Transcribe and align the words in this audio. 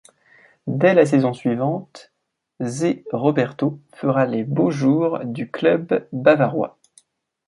Dès 0.65 0.95
la 0.95 1.05
saison 1.05 1.31
suivante, 1.31 2.11
Zé 2.59 3.05
Roberto 3.11 3.79
fera 3.93 4.25
les 4.25 4.43
beaux 4.43 4.71
jours 4.71 5.19
du 5.25 5.51
club 5.51 6.07
bavarois. 6.11 6.79